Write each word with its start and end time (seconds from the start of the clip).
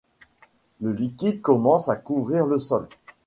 Le 0.79 0.93
liquide 0.93 1.41
commence 1.43 1.87
à 1.87 1.95
couvrir 1.95 2.47
le 2.47 2.57
sol. 2.57 2.89